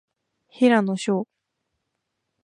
[0.49, 1.27] 平野紫耀